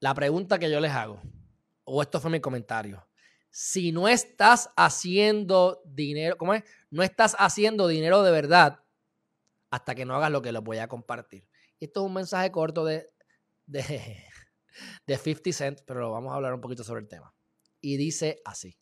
la 0.00 0.14
pregunta 0.14 0.58
que 0.58 0.70
yo 0.70 0.80
les 0.80 0.92
hago, 0.92 1.20
o 1.84 2.02
esto 2.02 2.20
fue 2.20 2.30
mi 2.30 2.40
comentario, 2.40 3.06
si 3.50 3.92
no 3.92 4.08
estás 4.08 4.70
haciendo 4.76 5.82
dinero, 5.84 6.36
¿cómo 6.38 6.54
es? 6.54 6.64
No 6.90 7.02
estás 7.02 7.36
haciendo 7.38 7.88
dinero 7.88 8.22
de 8.22 8.30
verdad 8.30 8.80
hasta 9.70 9.94
que 9.94 10.04
no 10.04 10.14
hagas 10.14 10.30
lo 10.30 10.40
que 10.40 10.52
les 10.52 10.62
voy 10.62 10.78
a 10.78 10.88
compartir. 10.88 11.46
Esto 11.78 12.00
es 12.00 12.06
un 12.06 12.14
mensaje 12.14 12.50
corto 12.50 12.84
de, 12.84 13.10
de, 13.66 14.24
de 15.06 15.18
50 15.18 15.52
Cent, 15.52 15.80
pero 15.86 16.10
vamos 16.10 16.32
a 16.32 16.36
hablar 16.36 16.54
un 16.54 16.60
poquito 16.60 16.84
sobre 16.84 17.02
el 17.02 17.08
tema. 17.08 17.34
Y 17.80 17.96
dice 17.96 18.40
así. 18.44 18.76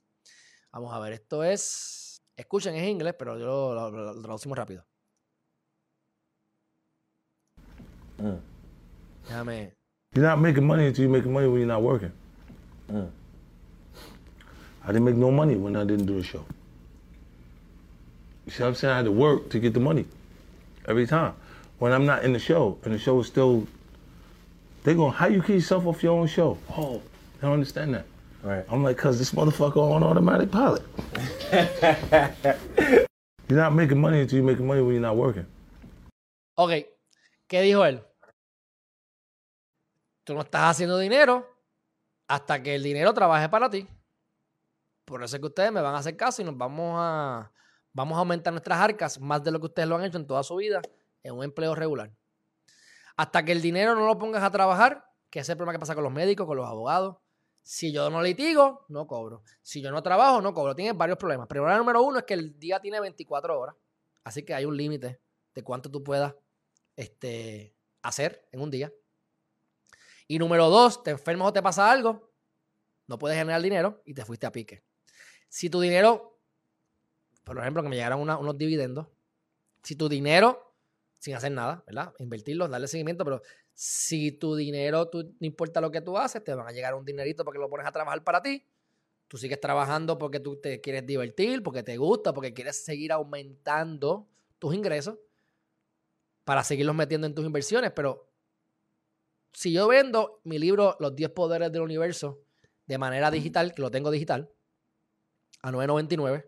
Vamos 0.71 0.93
a 0.93 0.99
ver, 0.99 1.15
esto 1.15 1.43
es... 1.45 2.23
Escuchen, 2.37 2.75
es 2.77 2.89
inglés, 2.89 3.15
pero 3.19 3.39
yo 3.39 3.75
lo, 3.75 3.91
lo, 3.91 4.15
lo 4.15 4.23
traducimos 4.23 4.57
rápido. 4.57 4.87
Mm. 8.19 8.37
Déjame... 9.25 9.78
You're 10.15 10.25
not 10.25 10.41
making 10.41 10.67
money 10.67 10.87
until 10.87 11.05
you're 11.05 11.13
making 11.13 11.33
money 11.33 11.47
when 11.49 11.59
you're 11.59 11.69
not 11.69 11.83
working. 11.83 12.13
Mm. 12.91 13.11
I 14.85 14.87
didn't 14.89 15.05
make 15.05 15.17
no 15.17 15.31
money 15.31 15.55
when 15.55 15.77
I 15.77 15.85
didn't 15.85 16.07
do 16.07 16.19
a 16.19 16.23
show. 16.23 16.45
You 18.47 18.53
see 18.53 18.63
what 18.63 18.71
I'm 18.71 18.75
saying? 18.75 18.95
I 18.95 18.97
had 18.97 19.05
to 19.05 19.13
work 19.13 19.51
to 19.51 19.59
get 19.59 19.75
the 19.75 19.81
money 19.81 20.07
every 20.87 21.07
time. 21.07 21.35
When 21.79 21.93
I'm 21.93 22.07
not 22.07 22.25
in 22.25 22.33
the 22.33 22.39
show 22.39 22.79
and 22.85 22.95
the 22.95 22.99
show 22.99 23.21
is 23.21 23.27
still, 23.27 23.67
they 24.85 24.95
going, 24.95 25.13
how 25.13 25.27
you 25.27 25.41
keep 25.43 25.57
yourself 25.57 25.87
off 25.87 26.03
your 26.03 26.19
own 26.19 26.27
show? 26.27 26.57
Oh, 26.77 27.03
they 27.35 27.43
don't 27.43 27.53
understand 27.53 27.95
that. 27.95 28.07
Right. 28.43 28.65
I'm 28.71 28.83
like, 28.83 28.97
cause 28.97 29.19
this 29.19 29.33
motherfucker 29.33 29.77
on 29.77 30.03
automatic 30.03 30.51
pilot. 30.51 30.83
you're 33.49 33.59
not 33.59 33.75
making 33.75 34.01
money 34.01 34.21
until 34.21 34.39
you're 34.39 34.47
making 34.47 34.67
money 34.67 34.81
when 34.81 34.93
you're 34.93 35.03
not 35.03 35.17
working. 35.17 35.47
Ok, 36.57 36.87
¿qué 37.49 37.63
dijo 37.63 37.85
él? 37.87 38.01
Tú 40.29 40.35
no 40.35 40.43
estás 40.43 40.73
haciendo 40.73 40.99
dinero 40.99 41.57
hasta 42.27 42.63
que 42.63 42.75
el 42.75 42.83
dinero 42.83 43.15
trabaje 43.15 43.49
para 43.49 43.71
ti. 43.71 43.89
Por 45.07 45.25
eso 45.25 45.37
es 45.37 45.41
que 45.41 45.47
ustedes 45.47 45.73
me 45.73 45.81
van 45.81 45.95
a 45.95 46.01
hacer 46.01 46.19
caso 46.19 46.43
y 46.43 46.45
nos 46.45 46.55
vamos 46.55 46.97
a, 46.99 47.51
vamos 47.95 48.15
a 48.15 48.19
aumentar 48.19 48.53
nuestras 48.53 48.79
arcas 48.79 49.19
más 49.19 49.43
de 49.43 49.51
lo 49.51 49.59
que 49.59 49.65
ustedes 49.65 49.89
lo 49.89 49.97
han 49.97 50.05
hecho 50.05 50.19
en 50.19 50.27
toda 50.27 50.43
su 50.43 50.57
vida 50.57 50.83
en 51.23 51.35
un 51.35 51.45
empleo 51.45 51.75
regular. 51.75 52.13
Hasta 53.17 53.43
que 53.43 53.53
el 53.53 53.63
dinero 53.63 53.95
no 53.95 54.05
lo 54.05 54.19
pongas 54.19 54.43
a 54.43 54.51
trabajar, 54.51 55.11
que 55.31 55.41
es 55.41 55.49
el 55.49 55.57
problema 55.57 55.73
que 55.73 55.79
pasa 55.79 55.95
con 55.95 56.05
los 56.05 56.13
médicos, 56.13 56.47
con 56.47 56.59
los 56.59 56.67
abogados. 56.67 57.17
Si 57.63 57.91
yo 57.91 58.11
no 58.11 58.21
litigo, 58.21 58.85
no 58.89 59.07
cobro. 59.07 59.45
Si 59.63 59.81
yo 59.81 59.91
no 59.91 60.03
trabajo, 60.03 60.43
no 60.43 60.53
cobro. 60.53 60.75
Tienes 60.75 60.95
varios 60.95 61.17
problemas. 61.17 61.49
El 61.51 61.79
número 61.79 62.03
uno 62.03 62.19
es 62.19 62.25
que 62.25 62.35
el 62.35 62.59
día 62.59 62.81
tiene 62.81 63.01
24 63.01 63.59
horas. 63.59 63.77
Así 64.25 64.43
que 64.43 64.53
hay 64.53 64.67
un 64.67 64.77
límite 64.77 65.23
de 65.55 65.65
cuánto 65.65 65.91
tú 65.91 66.05
puedas 66.05 66.35
este, 66.97 67.75
hacer 68.03 68.47
en 68.53 68.61
un 68.61 68.71
día. 68.71 68.93
Y 70.29 70.39
número 70.39 70.69
dos, 70.69 71.03
te 71.03 71.11
enfermas 71.11 71.49
o 71.49 71.53
te 71.53 71.63
pasa 71.63 71.91
algo, 71.91 72.31
no 73.07 73.19
puedes 73.19 73.37
generar 73.39 73.61
dinero 73.63 74.03
y 74.05 74.15
te 74.15 74.25
fuiste 74.25 74.47
a 74.47 74.53
pique. 74.53 74.85
Si 75.49 75.71
tu 75.71 75.81
dinero, 75.81 76.39
por 77.43 77.59
ejemplo, 77.59 77.83
que 77.83 77.89
me 77.89 77.97
llegaran 77.97 78.21
unos 78.21 78.59
dividendos, 78.59 79.09
si 79.83 79.97
tu 79.97 80.09
dinero, 80.09 80.75
sin 81.19 81.35
hacer 81.35 81.51
nada, 81.51 81.83
¿verdad? 81.87 82.13
Invertirlos, 82.19 82.71
darle 82.71 82.87
seguimiento, 82.87 83.25
pero 83.25 83.43
si 83.73 84.33
tu 84.33 84.55
dinero, 84.55 85.09
tú, 85.09 85.35
no 85.41 85.47
importa 85.47 85.81
lo 85.81 85.91
que 85.91 86.03
tú 86.03 86.19
haces, 86.19 86.45
te 86.45 86.55
van 86.55 86.69
a 86.69 86.73
llegar 86.73 86.95
un 86.95 87.07
dinerito 87.07 87.45
porque 87.45 87.59
lo 87.59 87.71
pones 87.71 87.87
a 87.87 87.93
trabajar 87.93 88.23
para 88.23 88.43
ti. 88.43 88.67
Tú 89.29 89.39
sigues 89.39 89.61
trabajando 89.61 90.19
porque 90.19 90.41
tú 90.41 90.57
te 90.57 90.81
quieres 90.81 91.07
divertir, 91.07 91.63
porque 91.63 91.83
te 91.83 91.97
gusta, 91.97 92.35
porque 92.35 92.53
quieres 92.53 92.85
seguir 92.85 93.13
aumentando 93.13 94.29
tus 94.59 94.75
ingresos 94.75 95.19
para 96.45 96.65
seguirlos 96.65 96.95
metiendo 96.95 97.27
en 97.27 97.35
tus 97.35 97.47
inversiones. 97.47 97.93
Pero 97.93 98.28
si 99.59 99.73
yo 99.73 99.89
vendo 99.89 100.41
mi 100.45 100.57
libro 100.57 100.97
Los 101.01 101.17
10 101.17 101.31
Poderes 101.31 101.73
del 101.73 101.83
Universo 101.83 102.45
de 102.87 102.97
manera 102.97 103.29
digital, 103.29 103.75
que 103.75 103.83
lo 103.83 103.91
tengo 103.91 104.13
digital, 104.13 104.53
a 105.63 105.73
9.99, 105.73 106.47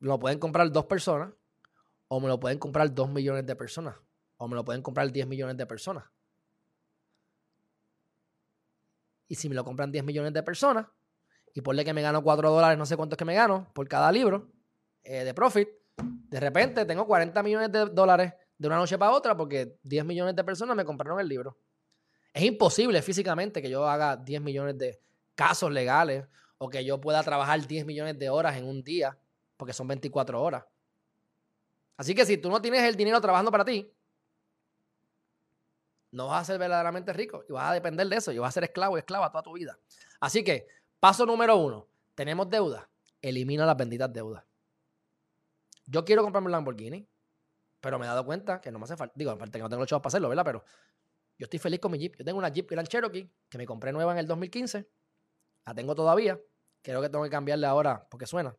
lo 0.00 0.18
pueden 0.18 0.38
comprar 0.38 0.70
dos 0.70 0.84
personas 0.84 1.32
o 2.08 2.20
me 2.20 2.28
lo 2.28 2.38
pueden 2.38 2.58
comprar 2.58 2.92
dos 2.92 3.08
millones 3.08 3.46
de 3.46 3.56
personas 3.56 3.96
o 4.36 4.48
me 4.48 4.54
lo 4.54 4.66
pueden 4.66 4.82
comprar 4.82 5.10
10 5.10 5.26
millones 5.28 5.56
de 5.56 5.64
personas. 5.64 6.04
Y 9.26 9.36
si 9.36 9.48
me 9.48 9.54
lo 9.54 9.64
compran 9.64 9.90
10 9.90 10.04
millones 10.04 10.34
de 10.34 10.42
personas 10.42 10.86
y 11.54 11.62
ponle 11.62 11.86
que 11.86 11.94
me 11.94 12.02
gano 12.02 12.22
4 12.22 12.50
dólares, 12.50 12.76
no 12.76 12.84
sé 12.84 12.98
cuánto 12.98 13.14
es 13.14 13.18
que 13.18 13.24
me 13.24 13.34
gano 13.34 13.72
por 13.72 13.88
cada 13.88 14.12
libro 14.12 14.52
eh, 15.04 15.24
de 15.24 15.32
profit, 15.32 15.70
de 15.96 16.38
repente 16.38 16.84
tengo 16.84 17.06
40 17.06 17.42
millones 17.42 17.72
de 17.72 17.86
dólares 17.86 18.34
de 18.58 18.68
una 18.68 18.76
noche 18.76 18.98
para 18.98 19.12
otra 19.12 19.36
porque 19.36 19.76
10 19.82 20.04
millones 20.04 20.34
de 20.34 20.44
personas 20.44 20.76
me 20.76 20.84
compraron 20.84 21.20
el 21.20 21.28
libro. 21.28 21.56
Es 22.32 22.42
imposible 22.42 23.00
físicamente 23.02 23.62
que 23.62 23.70
yo 23.70 23.88
haga 23.88 24.16
10 24.16 24.40
millones 24.42 24.78
de 24.78 25.00
casos 25.34 25.70
legales 25.70 26.26
o 26.58 26.68
que 26.68 26.84
yo 26.84 27.00
pueda 27.00 27.22
trabajar 27.22 27.66
10 27.66 27.86
millones 27.86 28.18
de 28.18 28.30
horas 28.30 28.56
en 28.56 28.66
un 28.66 28.82
día 28.82 29.16
porque 29.56 29.72
son 29.72 29.88
24 29.88 30.42
horas. 30.42 30.64
Así 31.96 32.14
que 32.14 32.26
si 32.26 32.36
tú 32.36 32.50
no 32.50 32.60
tienes 32.60 32.82
el 32.82 32.96
dinero 32.96 33.20
trabajando 33.20 33.50
para 33.50 33.64
ti, 33.64 33.90
no 36.10 36.28
vas 36.28 36.42
a 36.42 36.44
ser 36.44 36.58
verdaderamente 36.58 37.12
rico 37.12 37.44
y 37.48 37.52
vas 37.52 37.70
a 37.70 37.74
depender 37.74 38.06
de 38.08 38.16
eso 38.16 38.32
y 38.32 38.38
vas 38.38 38.48
a 38.48 38.52
ser 38.52 38.64
esclavo 38.64 38.96
y 38.96 39.00
esclava 39.00 39.30
toda 39.30 39.42
tu 39.42 39.52
vida. 39.52 39.78
Así 40.20 40.42
que, 40.42 40.66
paso 41.00 41.26
número 41.26 41.56
uno, 41.56 41.88
tenemos 42.14 42.48
deuda, 42.48 42.88
elimina 43.20 43.66
las 43.66 43.76
benditas 43.76 44.12
deudas. 44.12 44.44
Yo 45.86 46.04
quiero 46.04 46.22
comprarme 46.22 46.46
un 46.46 46.52
Lamborghini, 46.52 47.06
pero 47.80 47.98
me 47.98 48.04
he 48.06 48.08
dado 48.08 48.24
cuenta 48.24 48.60
que 48.60 48.70
no 48.70 48.78
me 48.78 48.84
hace 48.84 48.96
falta. 48.96 49.12
Digo, 49.16 49.30
aparte 49.30 49.58
que 49.58 49.62
no 49.62 49.68
tengo 49.68 49.80
los 49.82 49.88
chavos 49.88 50.02
para 50.02 50.08
hacerlo, 50.08 50.28
¿verdad? 50.28 50.44
Pero 50.44 50.64
yo 51.38 51.44
estoy 51.44 51.58
feliz 51.58 51.80
con 51.80 51.92
mi 51.92 51.98
Jeep. 51.98 52.16
Yo 52.16 52.24
tengo 52.24 52.38
una 52.38 52.48
Jeep 52.48 52.68
Grand 52.70 52.88
Cherokee 52.88 53.30
que 53.48 53.58
me 53.58 53.66
compré 53.66 53.92
nueva 53.92 54.12
en 54.12 54.18
el 54.18 54.26
2015. 54.26 54.88
La 55.66 55.74
tengo 55.74 55.94
todavía. 55.94 56.40
Creo 56.82 57.00
que 57.02 57.08
tengo 57.08 57.24
que 57.24 57.30
cambiarle 57.30 57.66
ahora 57.66 58.06
porque 58.10 58.26
suena. 58.26 58.56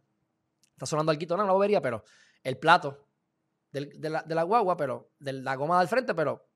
Está 0.71 0.85
sonando 0.85 1.11
algo, 1.11 1.37
no, 1.37 1.43
no 1.43 1.53
lo 1.53 1.59
vería, 1.59 1.81
pero 1.81 2.03
el 2.43 2.57
plato 2.57 3.07
del- 3.71 3.99
de, 3.99 4.09
la, 4.09 4.21
de 4.23 4.35
la 4.35 4.43
guagua, 4.43 4.77
pero 4.77 5.11
de 5.19 5.33
la 5.33 5.55
goma 5.55 5.79
del 5.79 5.87
frente, 5.87 6.13
pero 6.13 6.47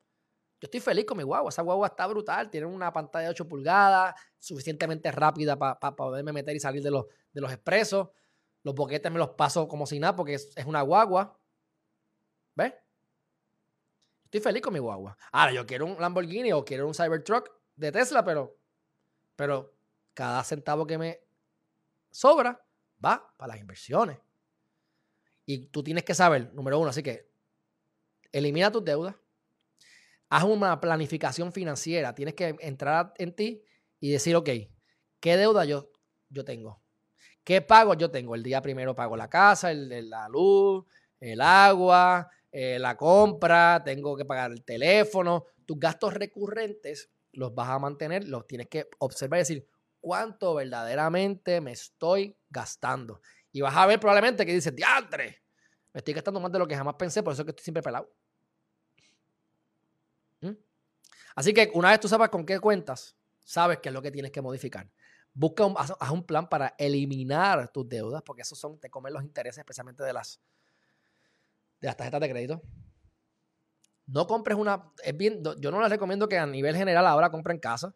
yo 0.60 0.68
estoy 0.68 0.80
feliz 0.80 1.06
con 1.06 1.18
mi 1.18 1.24
guagua. 1.24 1.50
Esa 1.50 1.64
guagua 1.64 1.88
está 1.88 2.06
brutal. 2.06 2.50
Tiene 2.52 2.68
una 2.68 2.94
pantalla 2.94 3.26
de 3.26 3.32
8 3.32 3.48
pulgadas, 3.48 4.14
suficientemente 4.38 5.12
rápida 5.12 5.58
para 5.58 5.96
poderme 5.96 6.32
meter 6.34 6.56
y 6.56 6.60
salir 6.60 6.84
de 6.84 6.92
los, 6.92 7.06
de 7.32 7.42
los 7.42 7.52
expresos. 7.52 8.10
Los 8.64 8.76
boquetes 8.76 9.12
me 9.12 9.18
los 9.18 9.30
paso 9.30 9.68
como 9.68 9.88
si 9.88 10.00
nada 10.00 10.16
porque 10.16 10.36
es, 10.36 10.52
es 10.56 10.66
una 10.66 10.84
guagua. 10.84 11.36
¿Ves? 12.56 12.74
Estoy 14.26 14.40
feliz 14.40 14.62
con 14.62 14.74
mi 14.74 14.80
guagua. 14.80 15.18
Ahora, 15.32 15.52
yo 15.52 15.66
quiero 15.66 15.86
un 15.86 16.00
Lamborghini 16.00 16.54
o 16.54 16.64
quiero 16.64 16.88
un 16.88 16.94
Cybertruck 16.94 17.52
de 17.76 17.92
Tesla, 17.92 18.24
pero, 18.24 18.58
pero 19.36 19.74
cada 20.14 20.44
centavo 20.44 20.88
que 20.88 20.98
me 20.98 21.20
sobra 22.10 22.64
va 23.04 23.34
para 23.38 23.54
las 23.54 23.62
inversiones. 23.62 24.20
Y 25.46 25.68
tú 25.68 25.84
tienes 25.84 26.04
que 26.04 26.14
saber, 26.14 26.54
número 26.54 26.80
uno, 26.80 26.90
así 26.90 27.04
que 27.04 27.30
elimina 28.32 28.72
tus 28.72 28.86
deudas, 28.86 29.16
haz 30.30 30.44
una 30.44 30.80
planificación 30.80 31.52
financiera, 31.52 32.16
tienes 32.16 32.36
que 32.36 32.56
entrar 32.60 33.14
en 33.18 33.36
ti 33.36 33.64
y 34.00 34.12
decir, 34.12 34.36
ok, 34.36 34.50
¿qué 35.20 35.38
deuda 35.38 35.66
yo, 35.66 35.92
yo 36.30 36.46
tengo? 36.46 36.82
¿Qué 37.44 37.62
pago 37.62 37.96
yo 37.96 38.12
tengo? 38.12 38.36
El 38.36 38.44
día 38.44 38.62
primero 38.62 38.96
pago 38.96 39.18
la 39.18 39.30
casa, 39.30 39.72
el, 39.72 40.10
la 40.10 40.30
luz, 40.30 40.86
el 41.20 41.42
agua, 41.42 42.30
eh, 42.52 42.78
la 42.80 42.98
compra, 42.98 43.82
tengo 43.84 44.16
que 44.16 44.26
pagar 44.26 44.52
el 44.52 44.64
teléfono. 44.64 45.46
Tus 45.66 45.80
gastos 45.80 46.14
recurrentes 46.14 47.10
los 47.34 47.54
vas 47.56 47.70
a 47.70 47.80
mantener, 47.80 48.28
los 48.28 48.46
tienes 48.46 48.68
que 48.68 48.90
observar 49.00 49.38
y 49.38 49.42
decir 49.42 49.68
cuánto 50.00 50.56
verdaderamente 50.56 51.62
me 51.62 51.72
estoy 51.72 52.38
gastando. 52.50 53.22
Y 53.52 53.62
vas 53.62 53.76
a 53.76 53.86
ver 53.86 54.00
probablemente 54.00 54.46
que 54.46 54.54
dices, 54.54 54.76
diantre, 54.76 55.44
me 55.94 56.00
estoy 56.00 56.14
gastando 56.14 56.40
más 56.40 56.52
de 56.52 56.60
lo 56.60 56.68
que 56.68 56.76
jamás 56.76 56.96
pensé, 56.96 57.24
por 57.24 57.34
eso 57.34 57.42
es 57.42 57.46
que 57.46 57.52
estoy 57.52 57.64
siempre 57.64 57.84
pelado. 57.84 58.12
¿Mm? 60.42 60.56
Así 61.36 61.54
que 61.54 61.72
una 61.74 61.92
vez 61.92 62.00
tú 62.00 62.08
sabes 62.08 62.30
con 62.30 62.46
qué 62.46 62.60
cuentas, 62.60 63.16
sabes 63.46 63.80
qué 63.80 63.90
es 63.90 63.94
lo 63.94 64.02
que 64.02 64.12
tienes 64.12 64.32
que 64.32 64.42
modificar. 64.42 64.90
Busca 65.34 65.66
un, 65.66 65.76
haz, 65.78 65.94
un 66.12 66.26
plan 66.26 66.50
para 66.50 66.76
eliminar 66.78 67.72
tus 67.72 67.88
deudas, 67.88 68.22
porque 68.24 68.42
esos 68.42 68.60
son, 68.60 68.80
te 68.80 68.90
comen 68.90 69.14
los 69.14 69.24
intereses, 69.24 69.60
especialmente 69.60 70.04
de 70.04 70.12
las, 70.12 70.42
de 71.82 71.88
las 71.88 71.98
tarjetas 71.98 72.22
de 72.22 72.30
crédito. 72.30 72.62
No 74.06 74.28
compres 74.28 74.58
una. 74.58 74.92
Es 75.04 75.16
bien, 75.16 75.42
yo 75.60 75.72
no 75.72 75.82
les 75.82 75.90
recomiendo 75.90 76.30
que 76.30 76.38
a 76.38 76.46
nivel 76.46 76.76
general 76.76 77.06
ahora 77.08 77.32
compren 77.32 77.60
casa, 77.60 77.96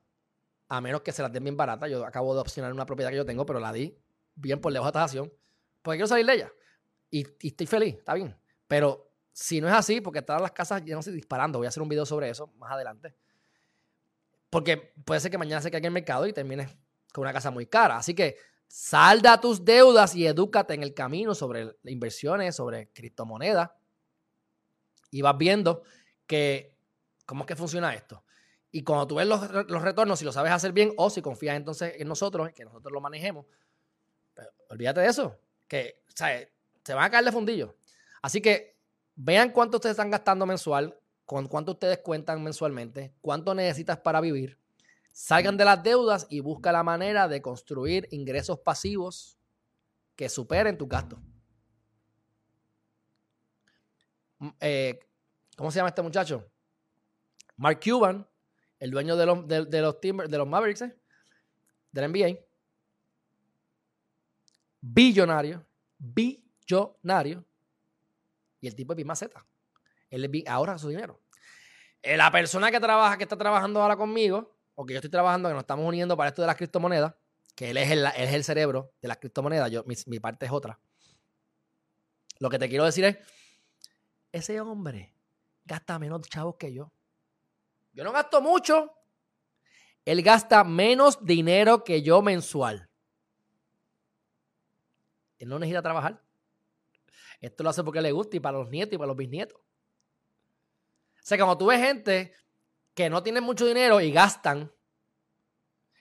a 0.68 0.82
menos 0.82 1.02
que 1.02 1.12
se 1.12 1.22
las 1.22 1.32
den 1.32 1.44
bien 1.44 1.58
barata. 1.58 1.88
Yo 1.88 2.06
acabo 2.06 2.34
de 2.34 2.42
opcionar 2.42 2.74
una 2.74 2.86
propiedad 2.86 3.12
que 3.12 3.18
yo 3.18 3.26
tengo, 3.26 3.46
pero 3.46 3.60
la 3.60 3.72
di 3.72 3.98
bien 4.36 4.60
por 4.60 4.72
lejos 4.72 4.88
de 4.88 4.92
tasación, 4.94 5.32
porque 5.82 5.98
quiero 5.98 6.08
salir 6.08 6.26
de 6.26 6.34
ella. 6.34 6.52
Y, 7.10 7.26
y 7.42 7.48
estoy 7.48 7.68
feliz, 7.68 7.96
está 7.96 8.14
bien. 8.14 8.36
Pero 8.68 9.12
si 9.32 9.62
no 9.62 9.68
es 9.68 9.74
así, 9.74 10.02
porque 10.02 10.22
todas 10.22 10.42
las 10.42 10.52
casas 10.52 10.84
ya 10.86 10.96
no 10.96 11.02
se 11.02 11.12
disparando, 11.12 11.60
voy 11.60 11.68
a 11.68 11.70
hacer 11.70 11.84
un 11.84 11.90
video 11.90 12.06
sobre 12.06 12.30
eso 12.30 12.48
más 12.58 12.72
adelante. 12.72 13.16
Porque 14.50 14.94
puede 15.04 15.20
ser 15.20 15.32
que 15.32 15.38
mañana 15.38 15.62
se 15.62 15.70
caiga 15.70 15.88
el 15.88 15.94
mercado 15.94 16.26
y 16.28 16.34
termines 16.34 16.70
con 17.14 17.24
una 17.24 17.34
casa 17.34 17.52
muy 17.52 17.66
cara. 17.66 17.98
Así 17.98 18.14
que 18.14 18.38
salda 18.76 19.40
tus 19.40 19.64
deudas 19.64 20.16
y 20.16 20.28
edúcate 20.28 20.74
en 20.74 20.84
el 20.84 20.94
camino 20.94 21.34
sobre 21.34 21.78
inversiones, 21.86 22.58
sobre 22.58 22.90
criptomonedas. 22.92 23.72
Y 25.12 25.22
vas 25.22 25.38
viendo 25.38 25.84
que, 26.28 26.76
cómo 27.26 27.44
es 27.44 27.48
que 27.48 27.56
funciona 27.56 27.96
esto. 27.96 28.26
Y 28.72 28.84
cuando 28.84 29.08
tú 29.08 29.16
ves 29.16 29.28
los, 29.28 29.50
los 29.70 29.82
retornos, 29.82 30.20
si 30.20 30.26
lo 30.26 30.34
sabes 30.34 30.52
hacer 30.52 30.74
bien 30.74 30.92
o 30.98 31.10
si 31.10 31.22
confías 31.22 31.56
entonces 31.56 31.94
en 31.96 32.10
nosotros, 32.10 32.52
que 32.54 32.66
nosotros 32.66 32.92
lo 32.92 33.00
manejemos, 33.00 33.46
pues, 34.34 34.46
olvídate 34.70 35.00
de 35.00 35.08
eso, 35.08 35.40
que 35.70 36.04
se 36.14 36.94
van 36.94 37.06
a 37.06 37.10
caer 37.10 37.24
de 37.24 37.32
fundillo. 37.32 37.78
Así 38.22 38.42
que 38.42 38.78
vean 39.16 39.52
cuánto 39.52 39.78
ustedes 39.78 39.94
están 39.94 40.12
gastando 40.12 40.46
mensual, 40.46 41.00
con 41.24 41.48
cuánto 41.48 41.72
ustedes 41.72 42.00
cuentan 42.00 42.44
mensualmente, 42.44 43.14
cuánto 43.22 43.56
necesitas 43.56 44.00
para 44.00 44.20
vivir. 44.20 44.60
Salgan 45.18 45.56
de 45.56 45.64
las 45.64 45.82
deudas 45.82 46.28
y 46.30 46.42
busca 46.42 46.74
la 46.74 46.84
manera 46.84 47.30
de 47.30 47.42
construir 47.42 48.06
ingresos 48.12 48.60
pasivos 48.60 49.40
que 50.14 50.28
superen 50.28 50.78
tus 50.78 50.90
gastos. 50.90 51.18
Eh, 54.60 55.00
¿Cómo 55.56 55.72
se 55.72 55.78
llama 55.78 55.88
este 55.88 56.02
muchacho? 56.02 56.52
Mark 57.56 57.80
Cuban, 57.82 58.28
el 58.78 58.92
dueño 58.92 59.16
de 59.16 59.26
los, 59.26 59.48
de, 59.48 59.82
los, 59.82 60.02
de 60.02 60.38
los 60.38 60.48
Mavericks, 60.50 60.82
¿eh? 60.82 61.00
del 61.94 62.12
NBA. 62.12 62.38
Billonario. 64.82 65.66
Billonario. 65.98 67.46
Y 68.60 68.68
el 68.68 68.76
tipo 68.76 68.92
es 68.92 68.98
Bimaceta. 68.98 69.48
Él 70.10 70.44
ahorra 70.46 70.78
su 70.78 70.90
dinero. 70.90 71.22
Eh, 72.02 72.18
la 72.18 72.30
persona 72.32 72.70
que 72.70 72.82
trabaja, 72.82 73.18
que 73.18 73.24
está 73.24 73.38
trabajando 73.38 73.82
ahora 73.82 73.96
conmigo, 73.96 74.55
o 74.76 74.86
que 74.86 74.94
yo 74.94 75.00
estoy 75.00 75.10
trabajando, 75.10 75.50
que 75.50 75.54
nos 75.54 75.64
estamos 75.64 75.86
uniendo 75.88 76.16
para 76.16 76.30
esto 76.30 76.42
de 76.42 76.48
las 76.48 76.56
criptomonedas, 76.56 77.14
que 77.56 77.72
él 77.72 77.78
es 77.78 77.90
el, 77.90 78.06
es 78.06 78.34
el 78.34 78.44
cerebro 78.44 78.94
de 79.02 79.08
las 79.08 79.18
criptomonedas, 79.18 79.72
yo, 79.72 79.84
mi, 79.86 79.96
mi 80.08 80.20
parte 80.20 80.46
es 80.46 80.52
otra. 80.52 80.80
Lo 82.40 82.50
que 82.50 82.60
te 82.60 82.68
quiero 82.68 82.84
decir 82.84 83.06
es, 83.06 83.18
ese 84.32 84.60
hombre 84.60 85.14
gasta 85.64 85.98
menos 85.98 86.22
chavos 86.24 86.56
que 86.58 86.74
yo. 86.74 86.92
Yo 87.94 88.04
no 88.04 88.12
gasto 88.12 88.42
mucho. 88.42 88.92
Él 90.04 90.22
gasta 90.22 90.64
menos 90.64 91.26
dinero 91.26 91.84
que 91.84 92.02
yo 92.02 92.22
mensual. 92.22 92.90
Él 95.40 95.50
no 95.50 95.58
necesita 95.58 95.82
trabajar. 95.82 96.22
Esto 97.40 97.64
lo 97.64 97.70
hace 97.70 97.84
porque 97.84 98.02
le 98.02 98.12
gusta 98.12 98.38
y 98.38 98.40
para 98.40 98.58
los 98.58 98.70
nietos 98.70 98.94
y 98.94 98.98
para 98.98 99.08
los 99.08 99.18
bisnietos. 99.18 99.58
O 99.58 101.28
sea, 101.28 101.38
como 101.38 101.58
tú 101.58 101.68
ves 101.68 101.80
gente 101.80 102.34
que 102.96 103.10
no 103.10 103.22
tienen 103.22 103.44
mucho 103.44 103.66
dinero 103.66 104.00
y 104.02 104.12
gastan, 104.12 104.72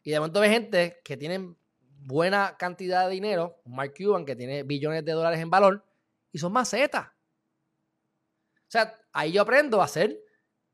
y 0.03 0.13
de 0.13 0.21
momento 0.21 0.41
ves 0.41 0.51
gente 0.51 1.01
que 1.05 1.17
tienen 1.17 1.59
buena 1.81 2.57
cantidad 2.57 3.07
de 3.07 3.15
dinero, 3.15 3.61
Mark 3.65 3.95
Cuban 3.97 4.25
que 4.25 4.37
tiene 4.37 4.63
billones 4.63 5.05
de 5.05 5.13
dólares 5.13 5.41
en 5.41 5.51
valor, 5.51 5.85
y 6.31 6.39
son 6.39 6.53
macetas. 6.53 7.09
O 7.09 8.71
sea, 8.75 8.95
ahí 9.13 9.33
yo 9.33 9.43
aprendo 9.43 9.83
a 9.83 9.89
ser 9.89 10.21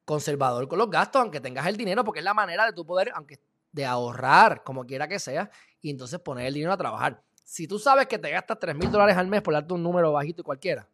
conservador 0.04 0.68
con 0.68 0.78
los 0.78 0.90
gastos, 0.90 1.22
aunque 1.22 1.40
tengas 1.40 1.66
el 1.66 1.76
dinero, 1.76 2.04
porque 2.04 2.20
es 2.20 2.24
la 2.24 2.34
manera 2.34 2.66
de 2.66 2.72
tu 2.72 2.84
poder, 2.84 3.10
aunque 3.14 3.40
de 3.72 3.86
ahorrar, 3.86 4.62
como 4.64 4.84
quiera 4.84 5.08
que 5.08 5.18
sea, 5.18 5.50
y 5.80 5.90
entonces 5.90 6.18
poner 6.20 6.46
el 6.46 6.54
dinero 6.54 6.72
a 6.72 6.76
trabajar. 6.76 7.22
Si 7.44 7.66
tú 7.66 7.78
sabes 7.78 8.06
que 8.06 8.18
te 8.18 8.30
gastas 8.30 8.58
3 8.58 8.74
mil 8.74 8.90
dólares 8.90 9.16
al 9.16 9.26
mes 9.26 9.42
por 9.42 9.54
darte 9.54 9.72
un 9.72 9.82
número 9.82 10.12
bajito 10.12 10.42
y 10.42 10.44
cualquiera, 10.44 10.88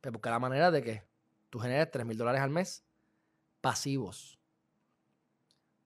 pues 0.00 0.12
busca 0.12 0.30
la 0.30 0.38
manera 0.38 0.70
de 0.70 0.82
que 0.82 1.02
tú 1.50 1.58
generes 1.58 1.90
3 1.90 2.06
mil 2.06 2.16
dólares 2.16 2.40
al 2.40 2.50
mes 2.50 2.84
pasivos. 3.60 4.38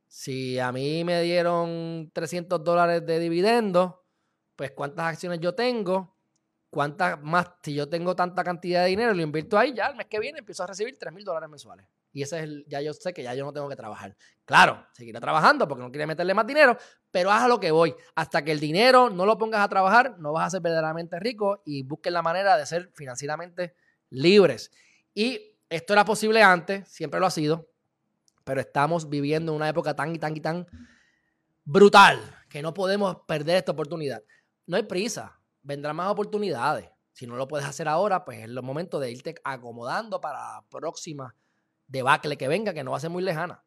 Si 0.06 0.58
a 0.58 0.72
mí 0.72 1.04
me 1.04 1.22
dieron 1.22 2.10
300 2.12 2.62
dólares 2.62 3.06
de 3.06 3.18
dividendo, 3.18 4.04
pues 4.56 4.72
cuántas 4.72 5.06
acciones 5.06 5.40
yo 5.40 5.54
tengo, 5.54 6.18
cuántas 6.68 7.20
más, 7.22 7.50
si 7.62 7.74
yo 7.74 7.88
tengo 7.88 8.14
tanta 8.14 8.44
cantidad 8.44 8.82
de 8.82 8.90
dinero, 8.90 9.14
lo 9.14 9.22
invierto 9.22 9.58
ahí, 9.58 9.72
ya 9.74 9.86
el 9.86 9.96
mes 9.96 10.06
que 10.06 10.20
viene 10.20 10.40
empiezo 10.40 10.64
a 10.64 10.66
recibir 10.66 10.98
3 10.98 11.12
mil 11.12 11.24
dólares 11.24 11.48
mensuales. 11.48 11.86
Y 12.12 12.22
ese 12.22 12.38
es 12.38 12.42
el, 12.44 12.64
ya 12.68 12.80
yo 12.82 12.92
sé 12.92 13.12
que 13.14 13.22
ya 13.22 13.34
yo 13.34 13.44
no 13.44 13.52
tengo 13.52 13.68
que 13.68 13.76
trabajar. 13.76 14.14
Claro, 14.44 14.86
seguiré 14.92 15.18
trabajando 15.18 15.66
porque 15.66 15.82
no 15.82 15.90
quiere 15.90 16.06
meterle 16.06 16.34
más 16.34 16.46
dinero, 16.46 16.76
pero 17.10 17.30
haz 17.30 17.44
a 17.44 17.48
lo 17.48 17.58
que 17.58 17.70
voy. 17.70 17.94
Hasta 18.14 18.44
que 18.44 18.52
el 18.52 18.60
dinero 18.60 19.08
no 19.08 19.24
lo 19.24 19.38
pongas 19.38 19.62
a 19.62 19.68
trabajar, 19.68 20.18
no 20.18 20.32
vas 20.32 20.46
a 20.46 20.50
ser 20.50 20.60
verdaderamente 20.60 21.18
rico 21.18 21.62
y 21.64 21.82
busques 21.82 22.12
la 22.12 22.22
manera 22.22 22.56
de 22.56 22.66
ser 22.66 22.90
financieramente 22.94 23.74
libres. 24.10 24.70
Y 25.14 25.51
esto 25.72 25.94
era 25.94 26.04
posible 26.04 26.42
antes, 26.42 26.86
siempre 26.88 27.18
lo 27.18 27.26
ha 27.26 27.30
sido, 27.30 27.68
pero 28.44 28.60
estamos 28.60 29.08
viviendo 29.08 29.54
una 29.54 29.68
época 29.68 29.96
tan 29.96 30.14
y 30.14 30.18
tan 30.18 30.36
y 30.36 30.40
tan 30.40 30.66
brutal 31.64 32.20
que 32.50 32.60
no 32.60 32.74
podemos 32.74 33.16
perder 33.26 33.56
esta 33.56 33.72
oportunidad. 33.72 34.22
No 34.66 34.76
hay 34.76 34.82
prisa, 34.82 35.40
vendrán 35.62 35.96
más 35.96 36.10
oportunidades. 36.10 36.90
Si 37.12 37.26
no 37.26 37.36
lo 37.36 37.48
puedes 37.48 37.66
hacer 37.66 37.88
ahora, 37.88 38.24
pues 38.24 38.38
es 38.38 38.44
el 38.44 38.62
momento 38.62 39.00
de 39.00 39.10
irte 39.10 39.34
acomodando 39.44 40.20
para 40.20 40.38
la 40.38 40.64
próxima 40.68 41.34
debacle 41.86 42.36
que 42.36 42.48
venga, 42.48 42.74
que 42.74 42.84
no 42.84 42.90
va 42.90 42.98
a 42.98 43.00
ser 43.00 43.10
muy 43.10 43.22
lejana. 43.22 43.64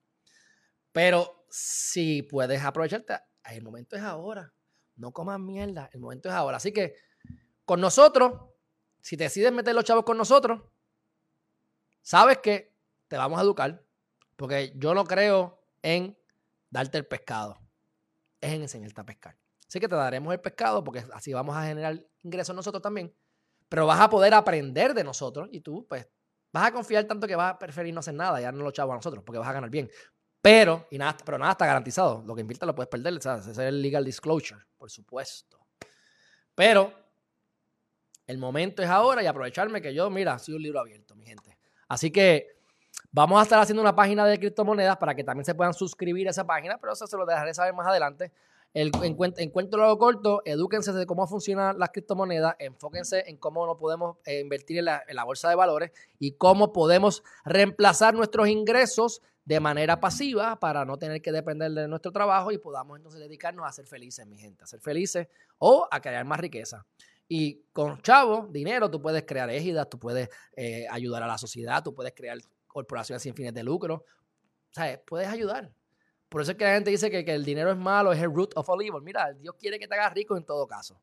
Pero 0.91 1.45
si 1.49 2.21
puedes 2.23 2.63
aprovecharte, 2.63 3.19
el 3.51 3.63
momento 3.63 3.95
es 3.95 4.03
ahora. 4.03 4.53
No 4.95 5.11
comas 5.11 5.39
mierda, 5.39 5.89
el 5.91 5.99
momento 5.99 6.29
es 6.29 6.35
ahora. 6.35 6.57
Así 6.57 6.71
que 6.71 6.95
con 7.65 7.81
nosotros, 7.81 8.33
si 9.01 9.15
decides 9.15 9.51
meter 9.51 9.73
los 9.73 9.83
chavos 9.83 10.05
con 10.05 10.17
nosotros, 10.17 10.61
sabes 12.05 12.37
que 12.37 12.71
te 13.07 13.17
vamos 13.17 13.39
a 13.39 13.41
educar, 13.41 13.83
porque 14.35 14.71
yo 14.75 14.93
no 14.93 15.03
creo 15.05 15.59
en 15.81 16.15
darte 16.69 16.99
el 16.99 17.05
pescado, 17.05 17.59
es 18.39 18.53
en 18.53 18.61
enseñarte 18.61 19.01
a 19.01 19.05
pescar. 19.05 19.37
Así 19.67 19.79
que 19.79 19.87
te 19.87 19.95
daremos 19.95 20.31
el 20.31 20.39
pescado 20.39 20.83
porque 20.83 21.03
así 21.13 21.33
vamos 21.33 21.57
a 21.57 21.65
generar 21.65 22.05
ingresos 22.21 22.55
nosotros 22.55 22.81
también, 22.81 23.13
pero 23.67 23.87
vas 23.87 23.99
a 23.99 24.09
poder 24.09 24.35
aprender 24.35 24.93
de 24.93 25.03
nosotros 25.03 25.49
y 25.51 25.61
tú 25.61 25.85
pues 25.89 26.07
vas 26.53 26.67
a 26.67 26.71
confiar 26.71 27.05
tanto 27.05 27.27
que 27.27 27.35
vas 27.35 27.55
a 27.55 27.59
preferir 27.59 27.93
no 27.93 28.01
hacer 28.01 28.13
nada, 28.13 28.39
ya 28.39 28.51
no 28.51 28.63
lo 28.63 28.71
chavos 28.71 28.93
a 28.93 28.97
nosotros, 28.97 29.23
porque 29.23 29.39
vas 29.39 29.49
a 29.49 29.53
ganar 29.53 29.69
bien. 29.71 29.89
Pero, 30.41 30.87
y 30.91 30.99
nada, 30.99 31.17
pero 31.25 31.39
nada 31.39 31.53
está 31.53 31.65
garantizado. 31.65 32.23
Lo 32.23 32.35
que 32.35 32.41
inviertas 32.41 32.67
lo 32.67 32.75
puedes 32.75 32.87
perder, 32.87 33.19
¿sabes? 33.19 33.47
Ese 33.47 33.51
es 33.63 33.67
el 33.67 33.81
legal 33.81 34.05
disclosure, 34.05 34.61
por 34.77 34.91
supuesto. 34.91 35.65
Pero 36.53 36.93
el 38.27 38.37
momento 38.37 38.83
es 38.83 38.89
ahora 38.89 39.23
y 39.23 39.25
aprovecharme 39.25 39.81
que 39.81 39.91
yo, 39.91 40.07
mira, 40.11 40.37
soy 40.37 40.53
un 40.53 40.61
libro 40.61 40.79
abierto, 40.79 41.15
mi 41.15 41.25
gente. 41.25 41.54
Así 41.87 42.11
que 42.11 42.47
vamos 43.11 43.39
a 43.39 43.43
estar 43.43 43.59
haciendo 43.59 43.81
una 43.81 43.95
página 43.95 44.25
de 44.25 44.39
criptomonedas 44.39 44.97
para 44.97 45.15
que 45.15 45.23
también 45.23 45.45
se 45.45 45.55
puedan 45.55 45.73
suscribir 45.73 46.27
a 46.27 46.31
esa 46.31 46.45
página, 46.45 46.77
pero 46.77 46.93
eso 46.93 47.07
se 47.07 47.17
lo 47.17 47.25
dejaré 47.25 47.53
saber 47.53 47.73
más 47.73 47.87
adelante. 47.87 48.31
El 48.73 48.91
encuentro 49.03 49.87
lo 49.87 49.97
corto, 49.97 50.41
edúquense 50.43 50.91
de 50.91 51.05
cómo 51.05 51.25
funcionan 51.27 51.79
las 51.79 51.91
criptomonedas, 51.91 52.55
enfóquense 52.59 53.23
en 53.27 53.37
cómo 53.37 53.65
no 53.65 53.77
podemos 53.77 54.17
eh, 54.25 54.41
invertir 54.41 54.79
en 54.79 54.87
en 55.07 55.15
la 55.15 55.23
bolsa 55.23 55.47
de 55.47 55.55
valores 55.55 55.91
y 56.19 56.33
cómo 56.33 56.73
podemos 56.73 57.23
reemplazar 57.45 58.13
nuestros 58.13 58.49
ingresos 58.49 59.21
de 59.45 59.59
manera 59.59 59.99
pasiva 59.99 60.59
para 60.59 60.83
no 60.85 60.97
tener 60.97 61.21
que 61.21 61.31
depender 61.31 61.71
de 61.71 61.87
nuestro 61.87 62.11
trabajo 62.11 62.51
y 62.51 62.57
podamos 62.57 62.97
entonces 62.97 63.21
dedicarnos 63.21 63.65
a 63.65 63.71
ser 63.71 63.85
felices, 63.85 64.25
mi 64.25 64.37
gente, 64.37 64.63
a 64.63 64.67
ser 64.67 64.81
felices 64.81 65.27
o 65.59 65.87
a 65.89 66.01
crear 66.01 66.25
más 66.25 66.39
riqueza. 66.39 66.85
Y 67.27 67.63
con 67.71 68.01
chavo, 68.01 68.47
dinero, 68.51 68.89
tú 68.89 69.01
puedes 69.01 69.23
crear 69.23 69.49
égidas, 69.49 69.89
tú 69.89 69.99
puedes 69.99 70.29
eh, 70.55 70.85
ayudar 70.89 71.23
a 71.23 71.27
la 71.27 71.37
sociedad, 71.37 71.83
tú 71.83 71.93
puedes 71.93 72.13
crear 72.13 72.37
corporaciones 72.67 73.23
sin 73.23 73.33
fines 73.33 73.53
de 73.53 73.63
lucro. 73.63 74.05
Sea, 74.71 75.01
puedes 75.05 75.27
ayudar. 75.27 75.71
Por 76.29 76.41
eso 76.41 76.51
es 76.51 76.57
que 76.57 76.65
la 76.65 76.73
gente 76.73 76.91
dice 76.91 77.09
que, 77.09 77.23
que, 77.23 77.33
el 77.33 77.45
dinero 77.45 77.71
es 77.71 77.77
malo, 77.77 78.11
es 78.11 78.21
el 78.21 78.33
root 78.33 78.51
of 78.55 78.69
all 78.69 78.81
evil. 78.81 79.01
Mira, 79.01 79.33
Dios 79.33 79.55
quiere 79.57 79.79
que 79.79 79.87
te 79.87 79.95
hagas 79.95 80.13
rico 80.13 80.37
en 80.37 80.43
todo 80.43 80.67
caso. 80.67 81.01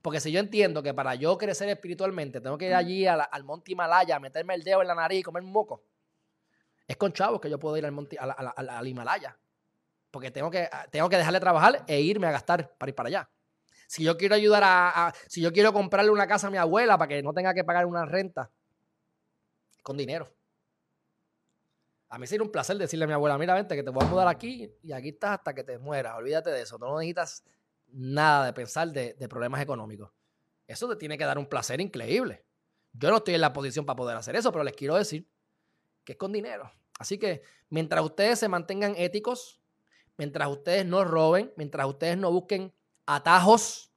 Porque 0.00 0.18
si 0.18 0.32
yo 0.32 0.40
entiendo 0.40 0.82
que 0.82 0.92
para 0.92 1.14
yo 1.14 1.38
crecer 1.38 1.68
espiritualmente 1.68 2.40
tengo 2.40 2.58
que 2.58 2.66
ir 2.66 2.74
allí 2.74 3.06
al 3.06 3.44
monte 3.44 3.70
Himalaya, 3.70 4.18
meterme 4.18 4.54
el 4.54 4.64
dedo 4.64 4.82
en 4.82 4.88
la 4.88 4.96
nariz 4.96 5.20
y 5.20 5.22
comer 5.22 5.44
moco, 5.44 5.84
es 6.88 6.96
con 6.96 7.12
chavos 7.12 7.40
que 7.40 7.48
yo 7.48 7.58
puedo 7.58 7.76
ir 7.76 7.86
al, 7.86 7.92
monte, 7.92 8.18
al, 8.18 8.34
al 8.56 8.86
Himalaya. 8.88 9.38
Porque 10.10 10.30
tengo 10.30 10.50
que, 10.50 10.68
tengo 10.90 11.08
que 11.08 11.16
dejarle 11.16 11.38
trabajar 11.38 11.84
e 11.86 12.00
irme 12.00 12.26
a 12.26 12.32
gastar 12.32 12.74
para 12.76 12.90
ir 12.90 12.94
para 12.94 13.06
allá. 13.08 13.30
Si 13.92 14.04
yo 14.04 14.16
quiero 14.16 14.34
ayudar 14.34 14.62
a, 14.64 15.12
si 15.28 15.42
yo 15.42 15.52
quiero 15.52 15.70
comprarle 15.70 16.10
una 16.10 16.26
casa 16.26 16.46
a 16.46 16.50
mi 16.50 16.56
abuela 16.56 16.96
para 16.96 17.08
que 17.08 17.22
no 17.22 17.34
tenga 17.34 17.52
que 17.52 17.62
pagar 17.62 17.84
una 17.84 18.06
renta, 18.06 18.50
con 19.82 19.98
dinero. 19.98 20.34
A 22.08 22.18
mí 22.18 22.26
sería 22.26 22.42
un 22.42 22.50
placer 22.50 22.78
decirle 22.78 23.04
a 23.04 23.06
mi 23.06 23.12
abuela, 23.12 23.36
mira, 23.36 23.52
vente, 23.52 23.76
que 23.76 23.82
te 23.82 23.90
voy 23.90 24.02
a 24.02 24.08
mudar 24.08 24.28
aquí 24.28 24.72
y 24.82 24.92
aquí 24.92 25.10
estás 25.10 25.32
hasta 25.32 25.52
que 25.52 25.62
te 25.62 25.76
mueras. 25.76 26.16
Olvídate 26.16 26.48
de 26.48 26.62
eso. 26.62 26.78
No 26.78 26.98
necesitas 26.98 27.44
nada 27.88 28.46
de 28.46 28.54
pensar 28.54 28.88
de, 28.92 29.12
de 29.12 29.28
problemas 29.28 29.60
económicos. 29.60 30.10
Eso 30.66 30.88
te 30.88 30.96
tiene 30.96 31.18
que 31.18 31.26
dar 31.26 31.36
un 31.36 31.44
placer 31.44 31.78
increíble. 31.78 32.46
Yo 32.94 33.10
no 33.10 33.18
estoy 33.18 33.34
en 33.34 33.42
la 33.42 33.52
posición 33.52 33.84
para 33.84 33.96
poder 33.98 34.16
hacer 34.16 34.34
eso, 34.36 34.50
pero 34.52 34.64
les 34.64 34.74
quiero 34.74 34.94
decir 34.94 35.28
que 36.02 36.12
es 36.12 36.18
con 36.18 36.32
dinero. 36.32 36.72
Así 36.98 37.18
que 37.18 37.42
mientras 37.68 38.02
ustedes 38.02 38.38
se 38.38 38.48
mantengan 38.48 38.94
éticos, 38.96 39.60
mientras 40.16 40.48
ustedes 40.48 40.86
no 40.86 41.04
roben, 41.04 41.52
mientras 41.58 41.86
ustedes 41.86 42.16
no 42.16 42.32
busquen 42.32 42.72
atajos. 43.16 43.92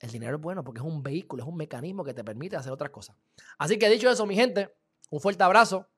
El 0.00 0.10
dinero 0.10 0.36
es 0.36 0.42
bueno 0.42 0.64
porque 0.64 0.80
es 0.80 0.84
un 0.84 1.02
vehículo, 1.02 1.42
es 1.42 1.48
un 1.48 1.56
mecanismo 1.56 2.04
que 2.04 2.14
te 2.14 2.24
permite 2.24 2.56
hacer 2.56 2.72
otras 2.72 2.90
cosas. 2.90 3.16
Así 3.58 3.78
que 3.78 3.88
dicho 3.88 4.10
eso, 4.10 4.26
mi 4.26 4.34
gente, 4.34 4.74
un 5.10 5.20
fuerte 5.20 5.44
abrazo. 5.44 5.88